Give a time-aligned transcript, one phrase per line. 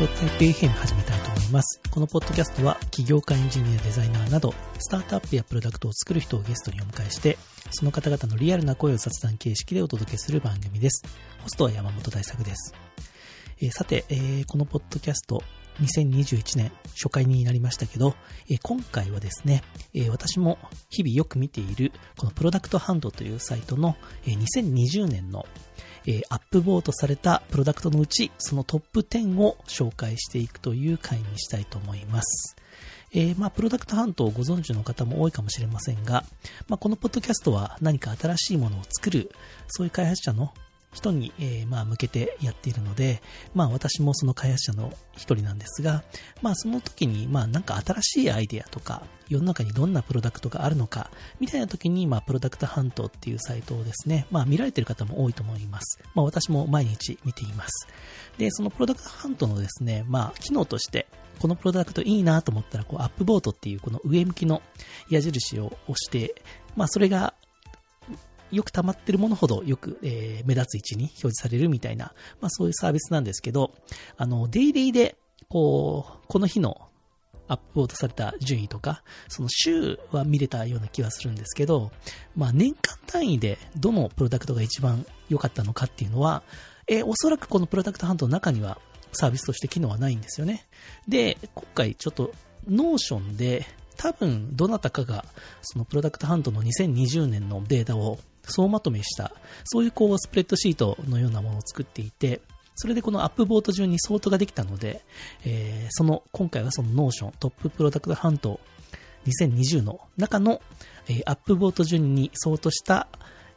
[0.00, 1.78] プロトタイプ FM 始めたいと思います。
[1.90, 7.36] このポッドキャストは起業家、エンジニア、デザイナーなど、スタートアップやプロダクトを作る人をゲストにお迎えして、
[7.70, 11.02] その方々のリアルな声を雑談形式でお届けする番組です。
[11.42, 12.72] ホストは山本大作です。
[13.60, 15.42] えー、さて、えー、このポッドキャスト、
[15.82, 18.14] 2021年初回になりましたけど、
[18.48, 19.62] えー、今回はですね、
[19.92, 20.58] えー、私も
[20.88, 25.44] 日々よく見ているこのプロダクトハンドというサイトの、えー、2020年の
[26.06, 32.56] えアップボートされたプロダクトのうち、そのトップ10を紹介していくという回にしたいと思います。
[33.12, 36.24] えー、まあ、プロダクトハントをご存知の方も多いかもしれませんが、
[36.68, 39.32] まあ、このポッドキャストは何か新しいものを作る、
[39.68, 40.52] そういう開発者の
[40.92, 43.22] 人に、えー、まあ、向けてやっているので、
[43.54, 46.02] まあ、私もその開発者の一人なんですが、
[46.42, 56.00] まあ、その時に、まあ、なんか新しいアイデアとか、世の中にどんなプロダクトがあるのか、みたいな時に、まあ、プロダクトハントっていうサイトをですね、まあ、見られている方も多いと思います。
[56.14, 57.86] まあ、私も毎日見ています。
[58.38, 61.06] で、そのプロダクトハントのですね、まあ、機能として、
[61.38, 64.60] このプロダクトいいなと思ったら、こう、アップボートっていうこの上向きの
[65.08, 66.34] 矢印を押して、
[66.76, 67.34] まあ、それが
[68.50, 73.72] よく溜まってるものほどよく、えー、目立つ位置に表示されるみたいな、まあそういうサービスなんですけど、
[74.16, 75.16] あの、デイリーで、
[75.48, 76.90] こう、この日の
[77.48, 81.90] アップロードされた順位とか、その週は見れたような気はするんですけど、
[82.36, 86.42] まあ年間単位でどのプロダクトが一番良かったのかっていうのは、
[86.86, 88.78] えー、おそらくこの Product Hunt の中には
[89.12, 90.66] サービスとして機能はないんですよね。
[91.08, 92.32] で、今回ちょっと
[92.68, 95.24] Notion で多分どなたかが
[95.62, 99.32] その Product Hunt の2020年のデータを総まとめした、
[99.64, 102.40] そういうこうスプレッドシートのようなものを作っていて、
[102.74, 105.02] それでこの upvote 順にソートができたので、
[105.44, 108.58] えー、その、今回はその Notion top Product Hunt
[109.26, 110.62] 2020の中の、
[111.06, 113.08] えー、 upvote 順にソートした、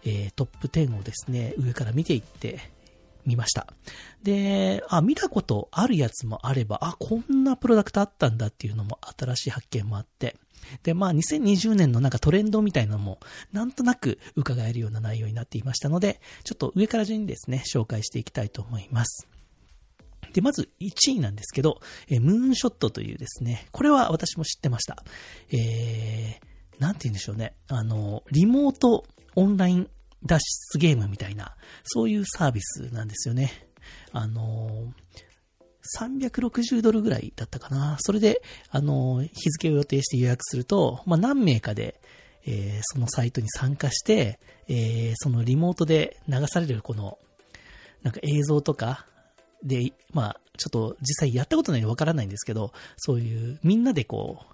[0.03, 2.59] えー、トップ10をですね、上から見ていって
[3.25, 3.67] みました。
[4.23, 10.35] で、あ、見たことあるやつもあれば、あ、こんなプロダクトあったんだっていうのも新しい発見もあって、
[10.83, 13.19] で、まあ2020年のなんかトレンドみたいなのも
[13.51, 19.27] なんとなく伺えるような内容になっていましたので、ちょっと上から順にですね、紹介していきたいと思います。
[20.33, 21.79] で、まず1位なんですけど、
[22.09, 25.03] えムーンショットというですね、これは私も知ってました。
[25.51, 27.55] えー、なんて言うんでしょうね。
[27.67, 29.89] あの、リモートオンライン
[30.25, 30.39] 脱
[30.73, 33.51] 出ゲームみたいな、そういうサービスなんですよね。
[34.11, 34.91] あの、
[35.99, 37.97] 360ドルぐらいだったかな。
[37.99, 41.99] それで、あの、日付を予定して予約すると、まあ、何名かで、
[42.45, 47.17] えー、そのサイトに参加して、えー、そのリモートで流されるこの、
[48.01, 49.05] なんか映像とか
[49.63, 54.52] で、まあ、ちょっと実際やったことないのでわからないんですけど、そういうみんなでこう、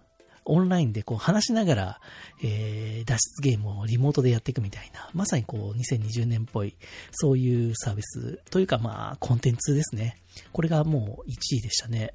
[0.49, 2.01] オンラインでこう話しながら、
[2.43, 6.75] えー、脱出ゲームをリモートでやっていくみたいな、まさにこう2020年っぽい、
[7.11, 10.17] そういうサービスというかまあコンテンツですね。
[10.51, 12.13] これがもう1位でしたね。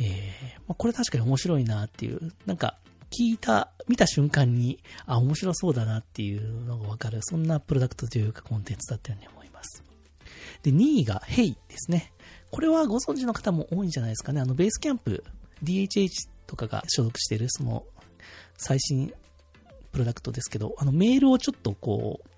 [0.00, 2.78] えー、まあ、これ確かに面白いなっていう、なんか
[3.16, 9.84] 聞いた、見た瞬間に、あ、面白そうだなっていうのがわかる、そんなプロダクトというかコンテンツだったように思います。
[10.62, 12.12] で、2位が Hey ですね。
[12.50, 14.40] これはご存知の方も多いんじゃないですかね。
[14.40, 15.24] あの、 Basecamp、
[15.62, 17.84] DHH とかが所属している、その、
[18.56, 19.12] 最新
[19.92, 22.28] プロダクトですけど、あの、メールをちょっとこう、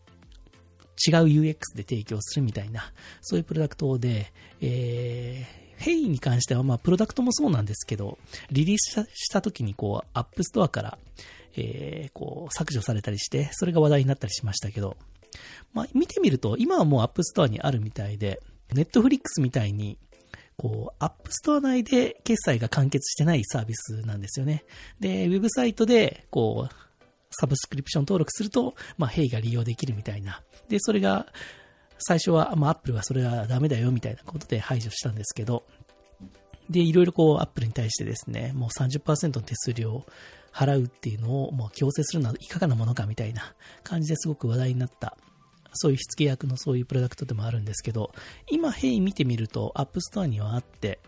[1.07, 8.19] 違う UX で提供するみたいな、そういうプロダクトで、えー、 Hey に関しては、まあ、プロダクトもそうなんですけど、
[8.51, 10.99] リリースした時に、こう、 App Store から、
[11.57, 14.97] えー、こう、削除されたりして、それが話題になったりしましたけど、
[15.75, 18.41] まあ、見てみると、今はもう App Store にあるみたいで、
[18.73, 19.99] Netflix みたいに、
[20.57, 24.65] こう、 App Store 内で決済が完結してないサービスなんですよね。
[25.01, 26.75] で、ウェブサイトで、こう、
[27.31, 30.43] サブスクリプション登録すると、まあ、 Hey が利用できるみたいな。
[30.69, 31.27] で、それが、
[31.99, 35.65] 最初は、まあ、 Apple はそれはダメだよみたいなことで排除したんですけど、
[36.71, 40.07] で、いろいろこう、 Apple に対してですね、もう30%の手数料を
[40.53, 45.17] 払うっていうのを、もう強制するのはいかがなものかみたいな感じですごく話題になった
[45.77, 48.13] そういう火付け役のそういうプロダクトでもあるんですけど、
[48.51, 50.99] 今、 Hey 見てみると、 App Store にはあって、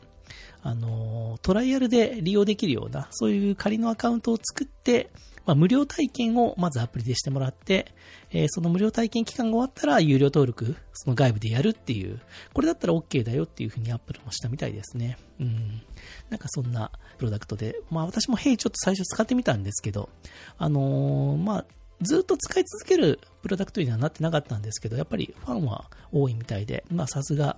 [0.63, 5.11] あの、トライアルで利用できるような、そういう仮のアカウントを作って、
[5.49, 7.95] まあ、無料体験をまずアプリでしてもらって、
[8.31, 12.21] えー、その無料体験期間が終わったら有料登録、その外部でやるっていう、
[12.53, 15.17] これだったら OK だよっていうふうに Apple もしたみたいですね。
[15.41, 15.81] うん。
[16.29, 20.11] なんかそんなプロダクトで、まあ私も Hey ちょっと最初使ってみたんですけど、
[20.59, 21.67] あのー、まあ
[22.01, 27.57] ずっと使い続けるプロダクトにはなってなかったんですけど、やっぱりファンは多いみたいで、まあさすが、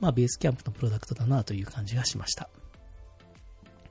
[0.00, 2.48] まあベースキャンプのプロダクトだなという感じがしました。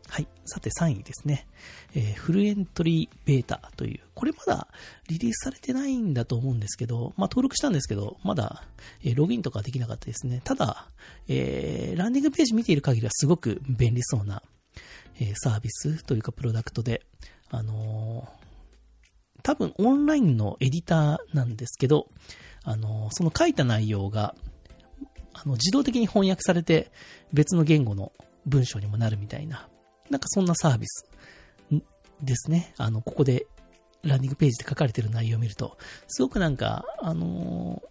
[0.10, 0.28] はい。
[0.45, 1.48] さて3位ですね。
[1.95, 4.68] えー、フルエントリーベータという、これまだ
[5.10, 8.63] リリースされてないんだと思うんですけど、まあ登録したんですけど、まだ、
[9.04, 10.42] えー、ログインとかできなかったですね。
[10.44, 10.88] ただ、
[11.28, 14.44] えー、ランディングページ見ている限りはすごく便利そうな、
[15.19, 17.01] えー、サービスというかプロダクトで、
[17.50, 18.43] あのー、
[19.44, 22.07] 多分オンラインのエディターなんですけど、
[22.63, 24.36] あの、その書いた内容が、
[25.34, 26.92] あの、自動的に翻訳されて
[27.34, 28.13] 別の言語の
[28.45, 29.68] 文章にもなるみたいな、
[30.10, 31.06] なんかそんなサービス
[32.22, 32.74] ですね。
[32.78, 33.45] あの、ここで
[34.04, 37.81] ランディングページで書かれてる内容を見ると、すごくなんか、あの、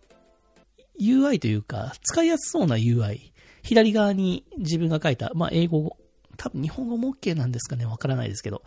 [1.00, 3.32] UI というか、使いやすそうな UI。
[3.62, 5.96] 左側に自分が書いた、まあ、英語、
[6.36, 8.62] 多分日本語も OK なんですかね、わからないですけど、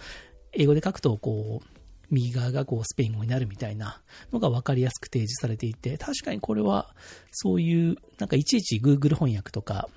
[0.53, 1.84] 英語で書くと、こう、
[2.15, 4.01] 右側がこうスペイン語になるみたいな
[4.31, 6.95] のが分かりやすく提示されていて、確かにこれは
[7.31, 9.89] そういう、なんかいちいち Google 翻訳とか、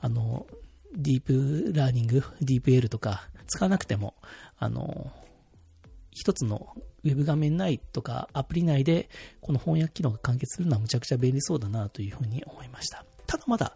[0.00, 0.46] あの、
[0.96, 4.14] ディープラーニング、ディープ L とか使わなくても、
[4.58, 5.12] あの、
[6.10, 9.08] 一つのウェブ画面内とかアプリ内で
[9.40, 13.04] この翻訳機能が完結するのはむちゃくちゃ便利そうだなというふうに思いました。
[13.26, 13.74] ただまだ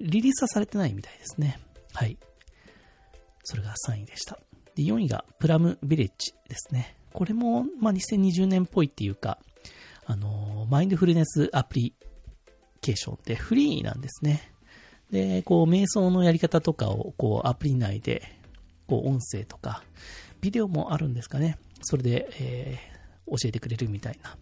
[0.00, 1.58] リリースはされてないみたいですね。
[1.94, 2.18] はい。
[3.44, 4.38] それが3位でした。
[4.80, 6.96] で、4位がプラムビレッジですね。
[7.12, 9.38] これも、まあ、2020年っぽいっていうか、
[10.06, 11.94] あの、マインドフルネスアプリ
[12.80, 14.52] ケーションでフリーなんですね。
[15.10, 18.22] で、こう、瞑想のやり方とかを、こう、アプリ内で、
[18.86, 19.82] こう、音声とか、
[20.40, 21.58] ビデオもあるんですかね。
[21.82, 24.36] それで、えー、教えてくれるみたいな。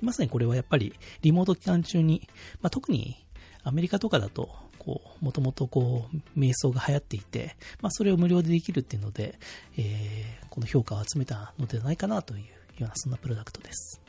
[0.00, 2.28] まさにこれはやっぱり、リモート期間中に、
[2.60, 3.16] まあ、特に
[3.62, 4.48] アメリカとかだと、
[4.86, 9.38] こう、もともとこう、瞑想が流行っていて、まあ、それを無料でできるっていうので、
[9.76, 12.46] えー、この評価を集めたのではないかなというよ
[12.80, 14.00] うな、そんなプロダクトです。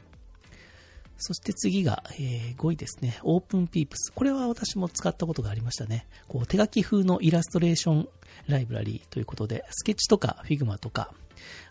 [1.17, 3.19] そして次が、えー、5位ですね。
[3.23, 4.13] オープンピープス。
[4.13, 6.05] これは私も使ったことがありましたね。
[6.27, 8.09] こう手書き風のイラストレーション
[8.47, 11.11] ライブラリーということで、スケッチとか Figma とか、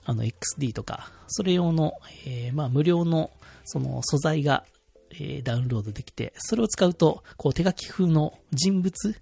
[0.05, 1.95] あの XD とか、それ用の、
[2.27, 3.31] えー、まあ無料の
[3.65, 4.65] その素材が、
[5.21, 9.17] え、ダウンロードできて、それを使うと、こう手書き風の人物、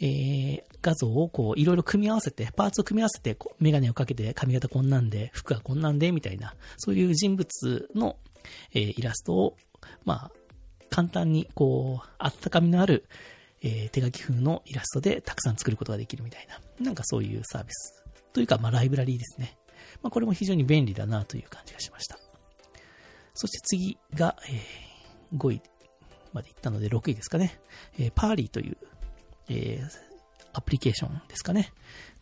[0.00, 8.16] えー、画像をこういろいろ組み合わせて、パーツを組み合わせて、こうメガネをかけて髪型こんなんで、服はこんなんで、みたいな、そういう人物の
[8.74, 9.56] えー、イラストを、
[10.04, 10.32] まあ、
[10.88, 13.06] 簡単に、こう、あったかみのある、
[13.62, 18.04] えー、手書き風のイラストでたくさん作ることができるみたいな、なんかそういうサービス。
[18.32, 19.58] というか、まあ、ライブラリーですね。
[20.02, 22.18] まあ、これも非常に便利だなという感じがしました。
[23.34, 24.54] そして次が、えー、
[25.36, 25.62] 5位
[26.32, 27.58] まで行ったので6位ですかね。
[27.98, 28.76] えー、パーリーという、
[29.48, 29.88] えー、
[30.52, 31.72] アプリケーションですかね。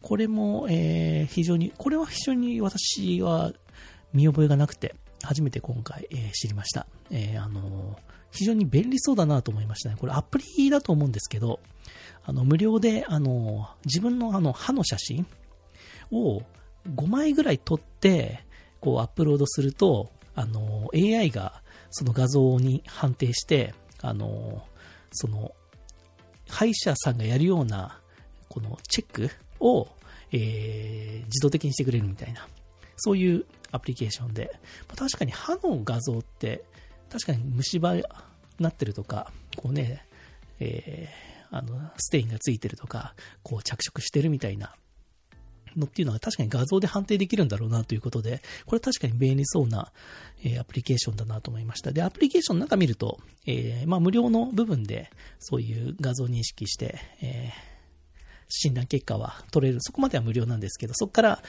[0.00, 3.52] これも、えー、非常に、これは非常に私は
[4.12, 6.86] 見覚えがなくて、初めて今回、えー、知りました。
[7.10, 7.96] えー、あのー、
[8.30, 9.96] 非常に便利そうだなと思いましたね。
[9.98, 11.60] これアプリだと思うんですけど、
[12.24, 15.26] あの、無料で、あの自分のあの、歯の写真
[16.12, 16.42] を
[16.94, 18.44] 5枚ぐらい撮って、
[18.80, 24.66] こうアップロードすると、あの AI がその画像に判定して、あの
[25.12, 25.54] その、
[26.48, 28.00] 歯医者さんがやるような、
[28.48, 29.30] このチェック
[29.60, 29.88] を、
[30.32, 32.46] えー、自動的にしてくれるみたいな、
[32.96, 34.50] そういうアプリケーションで、
[34.88, 36.64] まあ、確かに歯の画像って、
[37.10, 38.04] 確かに虫歯に
[38.58, 40.06] なってるとか、こうね、
[40.60, 44.74] えー、あの、ステインがついてるとか、こう着色してるみたいな
[45.76, 49.92] のっていうのは確かに画像で判定できるんだろうなということで、これ確かに便利そうな、
[50.44, 51.92] え、アプリケーションだなと思いました。
[51.92, 59.78] で、アプリケーションの中見ると、えー、まあ無料の部分でそういう画像認識して、えー、診断結果は取れる。
[59.80, 61.42] そこまでは無料なんですけど、そこから、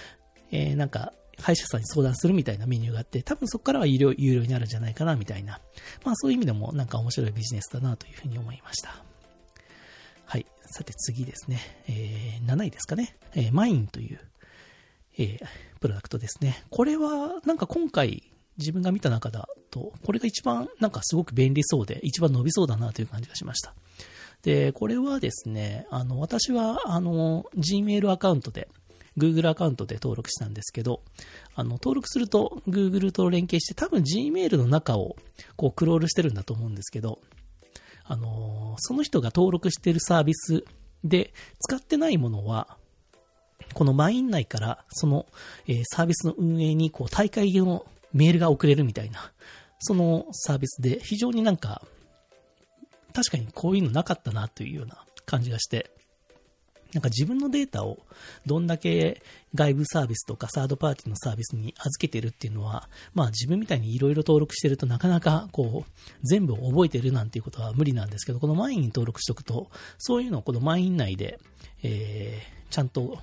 [0.51, 5.59] えー、なんか歯医者さんに相談するみたいなメニューがあって、多分そこからは有料有料になるんじゃないかな、みたいな。
[6.03, 9.08] まあそういう意味でもなんか面白いビジネスだなというふうに思いました。
[10.71, 11.59] さて次ですね。
[11.87, 13.17] えー、7位ですかね。
[13.33, 14.19] えー、マインという、
[15.17, 15.39] えー、
[15.79, 16.63] プロダクトですね。
[16.69, 23.73] これはなんか今回自分が見た中だと、これが一番なんかすごく便利そうで、一番伸びそうだなという感じがしました。
[24.43, 28.69] で、これはですね、あの、私は、あの、Gmail アカウントで、
[29.17, 31.01] Google アカウントで登録したんですけど、
[31.55, 35.15] あの、登録すると Google と連携して多分 Gmail の中を
[35.55, 37.19] こうクロールしてるんだと思うんですけど、
[38.09, 40.65] あのその人が登録しているサービス
[41.03, 42.77] で使ってないものは、
[43.73, 45.27] このマイン内からその、
[45.67, 49.31] えー、サービスの運営にこう大会のメールが送れるみたいな、
[49.77, 51.83] そのサービスで非常になんか、
[53.13, 55.91] 確かにこういうのなかったなというような感じがして、
[56.93, 57.99] なんか自分のデータを
[58.45, 59.21] どんだけ
[59.53, 65.91] 外部サービスとかサードパーティーのサービスに預けてるっていうのは、まあ自分みたいにいろいろ登録してるとなかなかこう
[66.23, 71.39] 全部覚えてるなんていうことは無理なんですけど、このマインに登録しておくと、そういうのをこのマイン内で、
[71.83, 73.19] えー、ちゃんと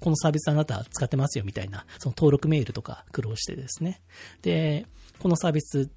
[0.00, 4.00] このサービスあなた使ってますよみたいな、その登録メールとか苦労してですね。
[4.42, 4.86] で、
[5.18, 5.88] このサービス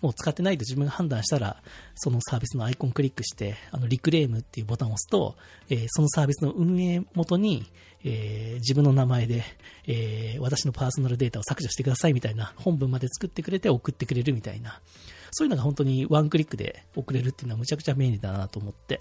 [0.00, 1.62] もう使ってないと自分が判断したら、
[1.94, 5.36] そのサービスのアイコンクリックして、あの、リクレームっていうボタンを押すと、
[5.68, 7.66] えー、そのサービスの運営元に、
[8.04, 9.42] えー、自分の名前で、
[9.86, 14.80] えー、私のパーソナルデータを削除してくださいみたいな本文まで作ってくれて送ってくれるみたいな、
[15.32, 19.00] そういうのが本当にワンクリックで送れるっていうのはむちゃくちゃ便利だなと思って、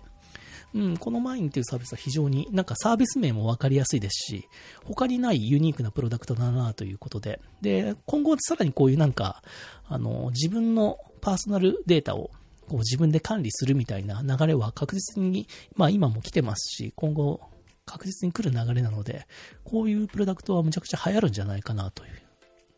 [0.74, 4.50] うん、このマインっていうサービスは非常になんかサービス名もわかりやすいですし、
[4.84, 9.44] 他にないユニークなプロダクトだなということで、で、今後さらにこういうなんか、
[9.88, 12.32] あの、自分のパーソナルデータを
[12.68, 17.42] こう自分で管理するみたいな流れは確実に、まあ今も来てますし、今後
[17.86, 19.28] 確実に来る流れなので、
[19.64, 22.25] こういうプロダクトはむちゃくちゃ流行るんじゃないかなという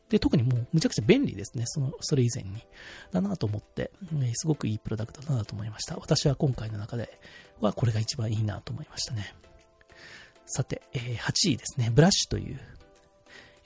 [0.10, 1.64] で、特にもうむちゃくちゃ便利ですね。
[1.66, 2.64] その、それ以前に。
[3.12, 5.98] だなと思って、え、すごくいいプロダクトだなと思いました。
[5.98, 7.20] 私は今回の中で
[7.60, 9.36] はこれが一番いいなと思いましたね。
[10.46, 11.92] さて、えー、8位ですね。
[11.94, 12.60] ブラッシュという、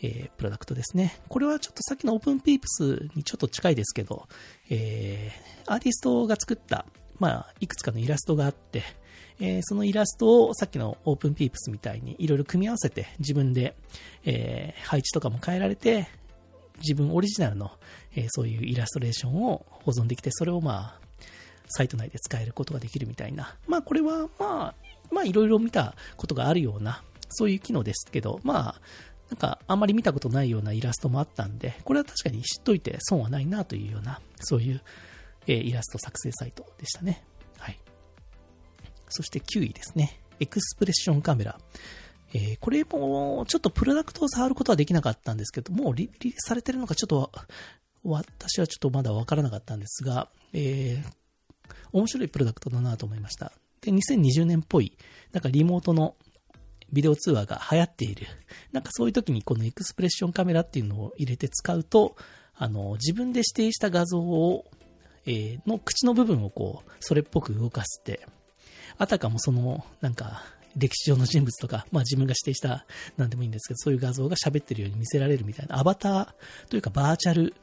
[0.02, 1.22] えー、プロダクトですね。
[1.30, 4.28] これはちょっとさっきのオープンピープスにちょっと近いですけど、
[4.70, 6.88] えー、アーティストが作った、
[7.20, 8.84] まあ、いくつかのイラストがあって、
[9.40, 13.76] えー、そのイラストをさっきのオープンピープスみたいにいろいろ組み合わせて自分で、
[14.24, 16.08] えー、配置とかも変えられて、
[16.82, 17.72] 自分オリジナルの、
[18.16, 21.02] えー、そういうイラストレーションを保存できて、それをまあ、
[21.70, 23.56] サイト内で使えることができるみたいな。
[23.68, 24.76] まあ、これはまあ、
[25.12, 28.82] まあ、いろいろ見たことがあるような、そういう機能ですけど、まあ、
[29.30, 34.82] なんか、あんまり見たことないようなイラストもあったんで、これは確かに知っといて損はないなというような、そういう、
[35.48, 37.24] えー、イラスト作成サイトでしたね。
[37.58, 37.80] はい。
[39.08, 40.20] そして9位ですね。
[40.40, 41.58] エクスプレッションカメラ。
[42.34, 47.32] えー、これも、ちょっとプロダクトを触ることはできなかったんですけど、もうリリースされてるのかちょっと、
[48.04, 53.52] 私はちょっとまだわからなかったんですが、えー、面白いプロダクトだなと思いました。
[53.82, 54.98] で、2020年っぽい、
[55.34, 56.16] なんかリモートの
[56.92, 58.28] ビデオ通話が流行っている。
[58.72, 62.16] なんかそういう時にこのエクスプレッションカメラっていうのを入れて使うと、
[62.56, 64.66] あの、自分で指定した画像を、
[65.26, 68.26] えー、の口の部分をこう、それっぽく動かして、
[68.98, 70.44] あたかもその、なんか、
[70.75, 72.86] 歴史上の人物とか、まあ自分が指定した
[73.18, 76.28] なんでもいいんですけど、そういう画像が喋ってるように見せられるみたいな、アバター
[76.70, 77.54] というかバーチャル、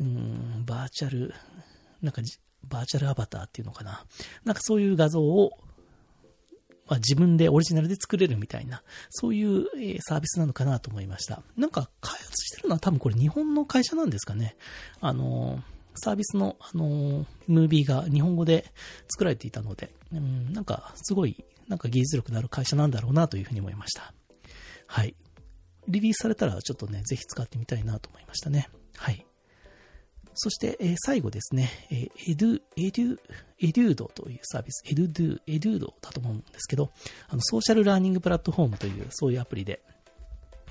[0.00, 1.34] うん、バーチャル、
[2.02, 2.22] なんか
[2.64, 4.04] バーチャルアバターっていうのかな。
[4.44, 5.52] なんかそういう画像を、
[6.86, 9.66] まあ、自分でオリジナルで作れるみたいな、そういう
[10.00, 11.42] サービスなのかなと思いました。
[11.56, 14.56] なんか開発してるのは多分これ日本の会社なんですかね。
[15.00, 15.62] あの、
[15.96, 18.72] サービスの、あの、ムービーが日本語で
[19.08, 24.12] 作られていたので、うん、なんかすごいなんか技術力のある会社なんだろうなというふうに思いました。
[24.86, 25.14] はい。
[25.86, 28.68] リリースされたらちょっとね、ぜひ使ってみたいなと思いましたね。
[28.96, 29.24] はい。
[30.34, 33.18] そして、えー、最後ですね、えー、エドゥ、エドゥ、
[33.60, 36.90] エデュードというサービス、エドゥドゥ、エドゥードだと思うんですけど、
[37.28, 39.82] あの、ソーシャルラーニングプラットフォームという、そういうアプリで、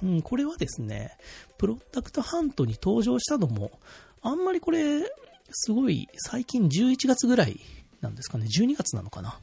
[0.02, 1.18] うん、これはですね、
[1.58, 3.72] プロダクトハントに登場したのも、
[4.22, 5.04] あんまりこれ、
[5.52, 7.60] すごい、最近11月ぐらい
[8.00, 9.40] なんですかね、12月なのかな。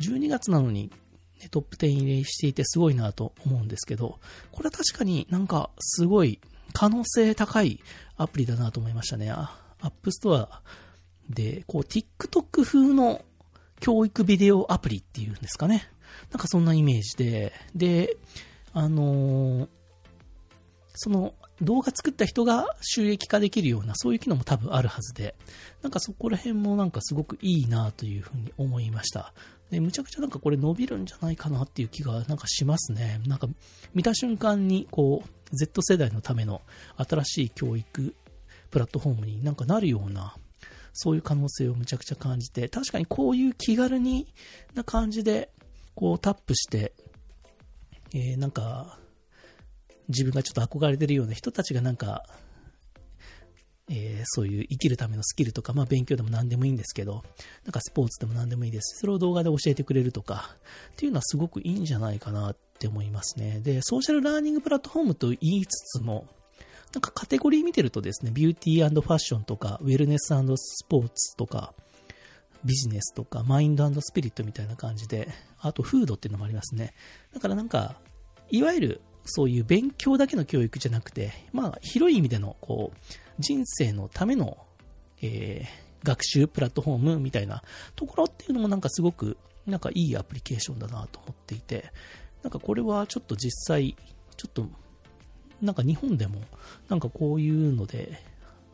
[0.00, 0.90] 12月なのに、
[1.40, 4.18] ね、トップ10入れしていてすごいなと思うんですけど、
[4.52, 6.40] これは確かになんかすごい
[6.72, 7.80] 可能性高い
[8.16, 9.30] アプリだなと思いましたね。
[9.30, 10.62] App Store
[11.28, 13.24] で、こう TikTok 風の
[13.80, 15.88] 教育ビデオアプリっていうんですかね。
[16.30, 18.16] なんかそんなイメージで、で、
[18.72, 19.68] あのー、
[20.94, 25.34] その動画作った人が収益化できるような、そういう機能も多分あるはずで、
[25.82, 29.32] なんかそこら辺もなんかすごくいいなというふうに思いました。
[29.70, 33.20] で、むちゃくちゃなんかこれ伸びるんじゃないかなっていう気がなんかしますね。
[33.26, 33.48] なんか
[33.94, 36.62] 見た瞬間にこう Z 世代のための
[36.96, 38.14] 新しい教育
[38.70, 40.34] プラットフォームになんかなるような
[40.92, 44.32] そういう可能性をむちゃくちゃ感じて、確かにこういう気軽に
[44.74, 45.50] な感じで
[45.94, 46.92] こうタップして、
[48.12, 48.98] えー、なんか
[50.08, 52.24] 自分がちょっと憧れてるような人たちがなんか
[53.92, 57.24] えー、そういう生きるためのスキルとか、まあ勉強でも何でもいいんですけど、
[57.64, 60.56] なんかスポーツでも何でもいいですそれを動画で教えてくれるとか、
[60.92, 63.60] っていうのはすごくいいんじゃないかなって思いますね。
[63.60, 66.28] で、 social learning platform と言いつつも、
[66.94, 71.74] なんかカテゴリー見てるとですね、ビューティーファッションとか、ウェルネススポーツとか、
[72.64, 75.28] ビジネスとか、マインドスピリットみたいな感じで、
[75.58, 76.94] あとフードっていうのもありますね。
[77.32, 77.96] だからなんか、
[78.50, 84.58] いわゆるそういう勉強だけの教育じゃなくて、まあ、広い意味での、こう、人生のための、
[85.22, 87.62] えー、学習プラットフォームみたいな
[87.96, 89.36] ところっていうのもなんかすごく、
[89.66, 91.92] なんかいいアプリケーションだなと思っていて、
[92.42, 93.96] なんかこれはちょっと実際、
[94.36, 94.68] ちょっと、
[95.60, 96.40] なんか日本でも、
[96.88, 98.22] なんかこういうので、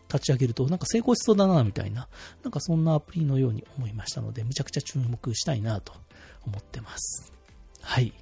[0.09, 2.09] 立ち上げると、なんか成功しそうだな、みたいな、
[2.45, 5.93] なんかそんなアプリのように思いましたので、むちゃくちゃ注目したいなと
[6.47, 7.33] 思ってます。
[7.81, 8.13] はい。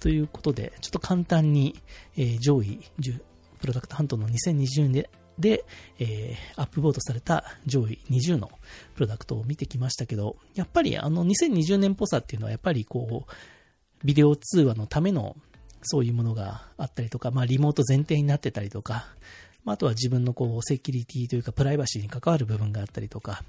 [0.00, 1.80] ということで、ちょっと簡単に、
[2.16, 3.20] えー、上位10、
[3.60, 5.06] プロダクトハントの2020年
[5.38, 5.64] で、
[5.98, 8.50] えー、アップボードされた上位20の
[8.94, 13.32] プロダクトを見てきましたけど、やっぱりあの2020年っぽさっていうのはやっぱりこう、
[14.04, 15.36] ビデオ通話のための
[15.82, 19.06] そういうものがあったりとか、まあリモート前提になってたりとか、
[19.64, 23.42] まあ、あとは自分のこうセキュリティというかプライバシーに関わる部分があったりとか、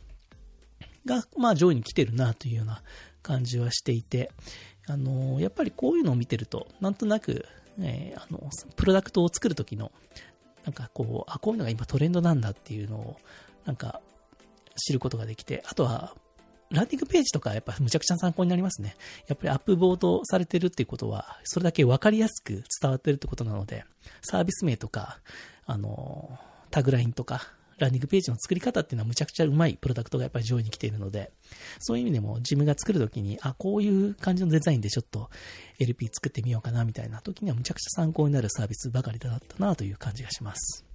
[1.05, 2.81] が、まあ上位に来てるなというような
[3.21, 4.31] 感じはしていて、
[4.89, 7.45] あの、やっぱりこういうのを見てると、なんとなく、
[7.79, 9.91] えー、あの、プロダクトを作るときの、
[10.65, 13.17] なんかこう、あ、こういうのが今トレンドなんだっていうのを、
[13.65, 14.01] なんか、
[14.75, 16.15] 知ることができて、あとは、
[16.71, 18.95] ランディングページとかやっぱむちゃくちゃ参考になりますね。
[19.27, 23.85] やっぱりアップボードされてるっていうことは、それだけわかりやすく伝わってるってことなので、
[24.21, 25.19] サービス名とか、
[25.65, 26.39] あの、
[26.71, 27.41] タグラインとか、
[27.79, 31.31] ランディングページの作り方っていうのはむちゃくちゃうまいプロダクトがやっぱり上位に来ているので、
[31.79, 35.29] そういう意味でも自分が作るときに、あ、こういう感じのデザインでちょっと
[35.79, 40.85] LP 作ってみようかなみたいな時にはむちゃくちゃ参考になるサービスばかりだったなという感じがします。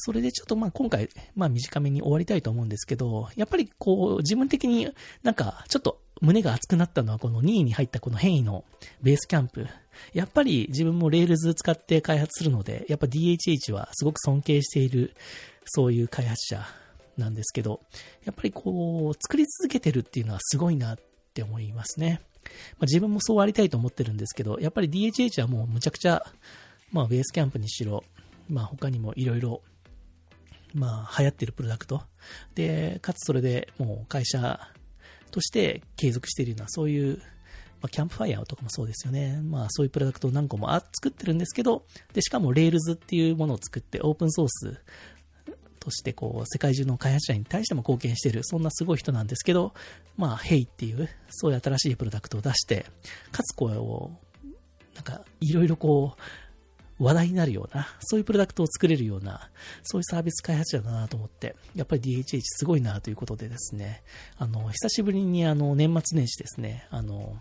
[0.00, 4.88] それでちょっとまあ今回、まあ短めに終わりたいと思うんですけど、やっぱりこう自分的に
[5.22, 8.64] なんかちょっと胸が熱くなったのはこの2位に入ったこの変異の
[9.02, 9.66] ベースキャンプ。
[10.12, 15.14] やっぱり自分も Rails 使って開発するので、やっぱ DHH はすごく尊敬している
[15.64, 16.64] そういう開発者
[17.16, 17.80] なんですけど、
[18.24, 20.98] やっぱりこう作り続けてるっていうのはすごいなっ
[21.34, 22.20] て思いますね。
[22.44, 22.50] まあ、
[22.82, 26.24] 自分もそうありたいと思ってるんですけど、やっぱり DHH はもうむちゃくちゃ、
[26.92, 28.04] まあベースキャンプにしろ、
[28.48, 29.62] まあ他にもいろいろ
[30.74, 32.02] まあ、流行ってるプロダクト。
[32.54, 34.60] で、かつそれでもう会社
[35.30, 37.18] として継続しているような、そういう、
[37.80, 39.40] まあ、キャンプファイヤーとかもそうですよね。
[39.42, 44.80] まあ、そういうプロダクトを何個も作ってるんですけど、で、しかも Rails っていうものを作って、オープンソース
[45.78, 49.74] として、こう、世界中の開発者に対しても貢献してる、そんなすごい人なんですけど、
[50.16, 52.86] まあ、Hey っていう、そういう新しいプロダクトを出して、
[53.30, 54.46] かつこう、
[54.94, 56.20] なんか、いろいろこう、
[56.98, 59.50] 話題になるような、そういうプロダクトを作れるような、
[59.82, 64.02] そういうサービス開発者だなと思って、やっぱり DHH すごいなということでですね、
[64.36, 67.40] あの、久しぶりにあの、年末年始ですね、あの、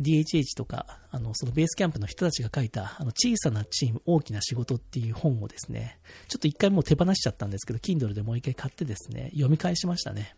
[0.00, 10.36] DHH とか、あの、そのベースキャンプの人たちが書いた、あの、小さなチーム、大きな仕事っていう本をですね、ちょっと一回もう手放しちゃったんですけど、Kindle でもう一回買ってですね、読み返しましたね。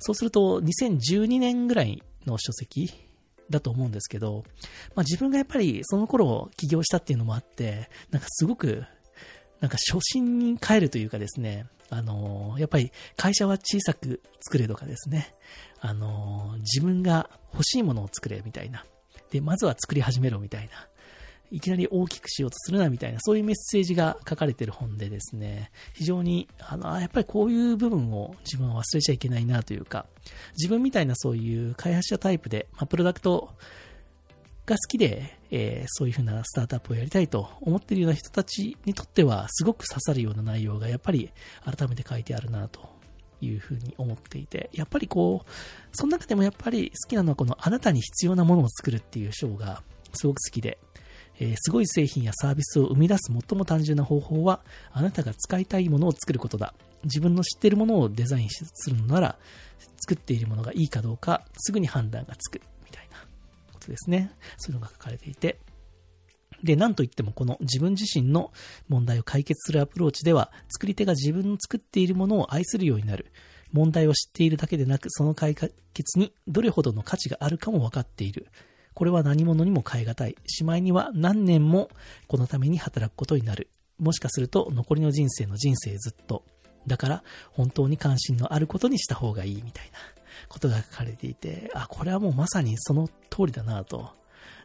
[0.00, 2.90] そうすると、2012年ぐらいの書籍
[3.50, 4.44] だと思うんですけど、
[4.94, 8.84] まあ、自分がやっぱりその頃起業したっていうのもあって、なんかすごく、
[9.60, 15.34] なんか初心に帰るというかですね、あのー、やっぱり会社は小さく作れとかですね、
[15.80, 18.84] あのー、自分が欲しいものを作れみたいな。
[19.30, 20.88] で、まずは作り始めろみたいな。
[21.50, 30.06] いきなり大きくしようとするなみたいな、そういうメッセージが書かれてる本でですね、非常に、あの、やっぱりこういう部分を自分は忘れちゃいけないなというか、
[30.56, 33.54] 自分みたいなそういう開発者タイプで、まあ、プロダクト
[34.66, 41.30] が好きで、えー、そういうふうなスタートアップをやりたいと思っているような人たちにとっては、すごく刺さるような内容がやっぱり
[41.64, 42.88] 改めて書いてあるなと
[43.40, 45.50] いうふうに思っていて、やっぱりこう、
[45.92, 49.82] その中でもやっぱり好きなのはこのあなたに必要なものを作るっていう章が
[50.14, 50.78] すごく好きで、
[51.40, 54.60] えー、すごい製品やサービスを生み出す最も単純な方法は、
[54.92, 56.74] あなたが使いたいものを作ることだ。
[57.04, 59.38] 自分の知っているものをデザインするのなら、
[59.96, 62.60] 作っているものがいいかどうか、すぐに判断がつく。
[62.84, 63.16] みたいな
[63.72, 64.30] ことですね。
[64.58, 65.58] そういうのが書かれていて。
[66.62, 68.52] で、なんといってもこの自分自身の
[68.88, 73.32] 問題を解決するアプローチでは、作り手が自分の作っているものを愛するようになる。
[73.72, 78.48] 問題を知っているだけでなく、その解決にどれほどの価値があるかも分かっている。
[78.94, 80.36] これは何者にも代え難い。
[80.46, 81.90] しまいには何年も
[82.26, 83.68] このために働くことになる。
[83.98, 86.44] もしかすると残りの人生の人生ずっと。
[86.86, 89.98] だから本当に関心のあることにした方がいいみたいな
[90.48, 94.10] ことが書かれていて、あ、これはもうまさにその通りだなと。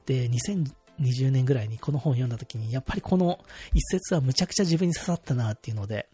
[0.05, 3.39] で、2020年ぐらいにこの本を読んだ時に、やっぱりこの
[3.73, 6.07] 一節はむちゃくちゃ自分に刺さったなっていうので、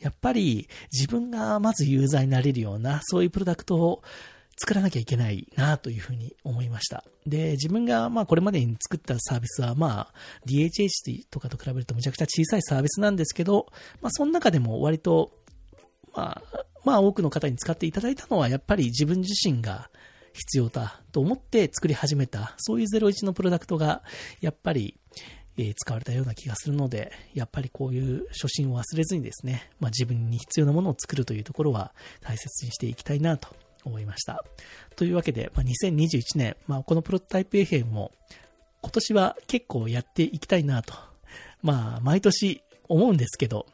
[0.00, 4.02] やっぱり自分がまずユーザーになれるような、そういうプロダクトを
[4.58, 7.04] 作らなきゃいけないなというふうに思いました。
[7.26, 10.14] で、自分がまあこれまでに作ったサービスはまあ
[10.46, 13.66] DHH とかと比べるとむちゃくちゃ小さいサービスなんですけど、
[14.00, 15.32] まあその中でも割と
[16.14, 19.90] まあ、まあ多くの方に使っていただいたのはやっぱり自分自身が
[20.32, 24.02] 必要だと思って作り始めた、そういう01のプロダクトが
[24.40, 24.98] やっぱり
[25.76, 33.48] 使われたような気がするので、やっぱりこういう初心を忘れずにですね、まあ、自分に必要なものを作るというところは大切にしていきたいなと
[33.86, 34.44] 思いました。
[34.96, 38.12] というわけで、まあ、2021年、まあ、このプロトタイプ FM も
[38.82, 40.94] 今年は結構やっていきたいなと、
[41.62, 43.66] まあ、毎年思うんですけど、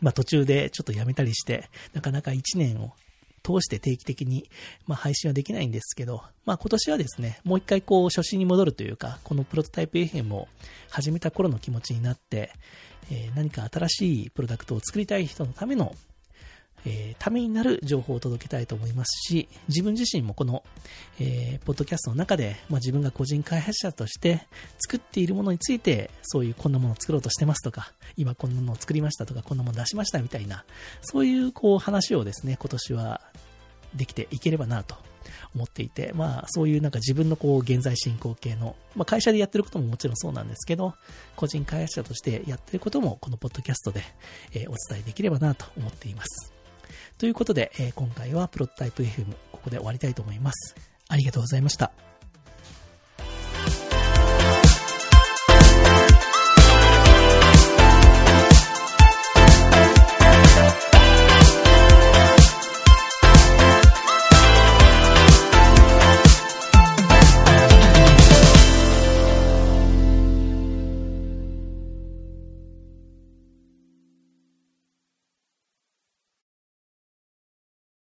[0.00, 2.92] まあ、途中でちょっとやめたりして、なかなか1年を
[3.42, 4.48] 通して定期的に、
[4.86, 10.48] まあ、配信はできないんですけど、まあ、今年はですね、もう一回こう初心に戻るというか、このプロトタイプ FM を
[10.90, 12.52] 始めた頃の気持ちになって、
[13.10, 15.94] えー、何か新しいプロダクトを作りたい人のための
[16.84, 20.64] えー、ためになる情報を届けたいと思いますし、自分自身もこの、
[21.20, 24.46] えー、ポッドキャストの中で、まあ、自分が個人開発者として
[24.78, 30.64] 作っているものについて、そういうこんなものを作ろうとしてますとか、今こんなものを作りましたとか、こんなもの出しましたみたいな、
[31.02, 33.20] そういうこう話をですね、今年は
[33.94, 34.96] できていければなと
[35.54, 40.94] 思っていて、まあそういうなんか自分のこう現在進行形の、まあ会社でやってることももちろんそうなんですけど、
[41.36, 44.02] 個人開発者としてやってることもこのポッドキャストで、
[44.52, 46.51] えー、お伝えできればなと思っています。
[47.22, 50.74] ということで、えー、今回はプロトタイプ FM ここで終わりたいと思います。
[51.06, 52.11] ありがとうございました。